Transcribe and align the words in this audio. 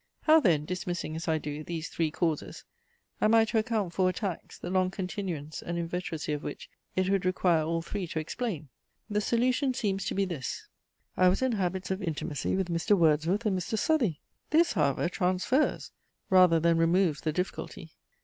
How 0.21 0.39
then, 0.39 0.65
dismissing, 0.65 1.15
as 1.15 1.27
I 1.27 1.37
do, 1.37 1.63
these 1.63 1.87
three 1.87 2.09
causes, 2.09 2.63
am 3.21 3.35
I 3.35 3.45
to 3.45 3.59
account 3.59 3.93
for 3.93 4.09
attacks, 4.09 4.57
the 4.57 4.71
long 4.71 4.89
continuance 4.89 5.61
and 5.61 5.77
inveteracy 5.77 6.33
of 6.33 6.41
which 6.41 6.71
it 6.95 7.07
would 7.11 7.23
require 7.23 7.61
all 7.65 7.83
three 7.83 8.07
to 8.07 8.17
explain? 8.19 8.69
The 9.11 9.21
solution 9.21 9.75
seems 9.75 10.05
to 10.05 10.15
be 10.15 10.25
this, 10.25 10.67
I 11.15 11.29
was 11.29 11.43
in 11.43 11.51
habits 11.51 11.91
of 11.91 12.01
intimacy 12.01 12.55
with 12.55 12.67
Mr. 12.69 12.97
Wordsworth 12.97 13.45
and 13.45 13.55
Mr. 13.55 13.77
Southey! 13.77 14.21
This, 14.49 14.73
however, 14.73 15.07
transfers, 15.07 15.91
rather 16.31 16.59
than 16.59 16.79
removes 16.79 17.21
the 17.21 17.31
difficulty. 17.31 17.91